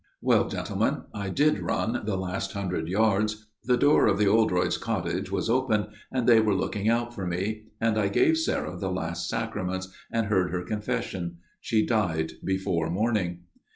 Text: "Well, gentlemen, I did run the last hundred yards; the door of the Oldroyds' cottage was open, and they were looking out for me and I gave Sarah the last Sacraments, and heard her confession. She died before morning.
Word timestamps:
"Well, 0.21 0.47
gentlemen, 0.49 1.03
I 1.13 1.29
did 1.29 1.59
run 1.59 2.05
the 2.07 2.17
last 2.17 2.53
hundred 2.53 2.87
yards; 2.87 3.45
the 3.63 3.77
door 3.77 4.07
of 4.07 4.17
the 4.17 4.25
Oldroyds' 4.27 4.79
cottage 4.79 5.29
was 5.29 5.47
open, 5.47 5.89
and 6.11 6.25
they 6.27 6.39
were 6.39 6.55
looking 6.55 6.89
out 6.89 7.13
for 7.13 7.27
me 7.27 7.65
and 7.79 7.99
I 7.99 8.07
gave 8.07 8.39
Sarah 8.39 8.75
the 8.75 8.89
last 8.89 9.29
Sacraments, 9.29 9.89
and 10.11 10.25
heard 10.25 10.49
her 10.49 10.63
confession. 10.63 11.37
She 11.59 11.85
died 11.85 12.31
before 12.43 12.89
morning. 12.89 13.41